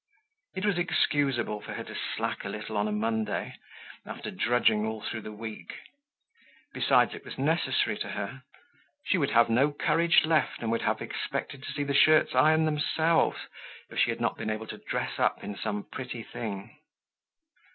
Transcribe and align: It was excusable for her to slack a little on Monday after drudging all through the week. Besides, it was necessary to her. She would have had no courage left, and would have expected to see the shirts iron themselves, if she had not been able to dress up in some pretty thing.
It 0.55 0.65
was 0.65 0.79
excusable 0.79 1.61
for 1.61 1.73
her 1.73 1.83
to 1.83 1.93
slack 1.95 2.43
a 2.43 2.49
little 2.49 2.75
on 2.75 2.99
Monday 2.99 3.55
after 4.03 4.31
drudging 4.31 4.83
all 4.83 4.99
through 5.01 5.21
the 5.21 5.31
week. 5.31 5.75
Besides, 6.73 7.13
it 7.13 7.23
was 7.23 7.37
necessary 7.37 7.99
to 7.99 8.09
her. 8.09 8.41
She 9.03 9.19
would 9.19 9.29
have 9.29 9.45
had 9.45 9.53
no 9.55 9.71
courage 9.71 10.25
left, 10.25 10.63
and 10.63 10.71
would 10.71 10.81
have 10.81 11.03
expected 11.03 11.61
to 11.61 11.71
see 11.71 11.83
the 11.83 11.93
shirts 11.93 12.33
iron 12.33 12.65
themselves, 12.65 13.41
if 13.91 13.99
she 13.99 14.09
had 14.09 14.19
not 14.19 14.37
been 14.39 14.49
able 14.49 14.65
to 14.69 14.79
dress 14.89 15.19
up 15.19 15.43
in 15.43 15.55
some 15.55 15.83
pretty 15.83 16.23
thing. 16.23 16.75